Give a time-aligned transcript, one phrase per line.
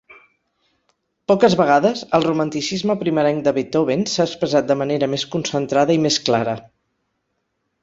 [1.31, 6.21] Poques vegades el romanticisme primerenc de Beethoven s'ha expressat de manera més concentrada i més
[6.31, 6.59] clara.